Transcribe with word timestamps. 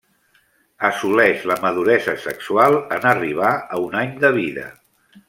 Assoleix 0.87 1.43
la 1.51 1.57
maduresa 1.65 2.15
sexual 2.23 2.79
en 2.97 3.05
arribar 3.13 3.53
a 3.77 3.83
un 3.89 3.99
any 4.05 4.17
de 4.25 4.33
vida. 4.39 4.67